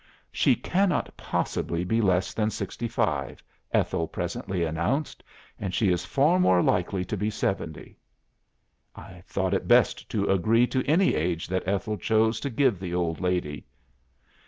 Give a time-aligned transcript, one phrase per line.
[0.31, 5.23] "'She cannot possibly be less than sixty five,' Ethel presently announced.
[5.59, 7.99] 'And she is far more likely to be seventy.'"
[8.95, 12.95] "I thought it best to agree to any age that Ethel chose to give the
[12.95, 13.67] old lady."